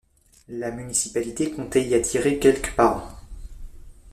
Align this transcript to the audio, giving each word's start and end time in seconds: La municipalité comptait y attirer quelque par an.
La 0.49 0.71
municipalité 0.71 1.51
comptait 1.51 1.85
y 1.87 1.93
attirer 1.93 2.39
quelque 2.39 2.75
par 2.75 2.97
an. 3.03 3.07